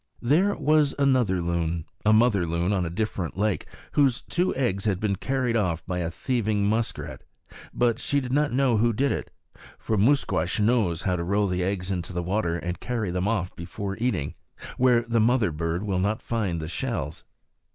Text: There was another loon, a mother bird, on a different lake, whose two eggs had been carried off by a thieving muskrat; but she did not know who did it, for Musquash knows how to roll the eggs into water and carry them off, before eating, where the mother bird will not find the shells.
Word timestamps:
There 0.23 0.55
was 0.55 0.95
another 0.97 1.43
loon, 1.43 1.85
a 2.03 2.11
mother 2.11 2.47
bird, 2.47 2.71
on 2.71 2.83
a 2.83 2.89
different 2.89 3.37
lake, 3.37 3.67
whose 3.91 4.23
two 4.23 4.51
eggs 4.55 4.85
had 4.85 4.99
been 4.99 5.15
carried 5.15 5.55
off 5.55 5.85
by 5.85 5.99
a 5.99 6.09
thieving 6.09 6.65
muskrat; 6.65 7.21
but 7.71 7.99
she 7.99 8.19
did 8.19 8.33
not 8.33 8.51
know 8.51 8.77
who 8.77 8.93
did 8.93 9.11
it, 9.11 9.29
for 9.77 9.97
Musquash 9.99 10.59
knows 10.59 11.03
how 11.03 11.17
to 11.17 11.23
roll 11.23 11.45
the 11.45 11.61
eggs 11.63 11.91
into 11.91 12.19
water 12.19 12.57
and 12.57 12.79
carry 12.79 13.11
them 13.11 13.27
off, 13.27 13.55
before 13.55 13.95
eating, 13.99 14.33
where 14.75 15.03
the 15.03 15.19
mother 15.21 15.51
bird 15.51 15.83
will 15.83 15.99
not 15.99 16.19
find 16.23 16.59
the 16.59 16.67
shells. 16.67 17.23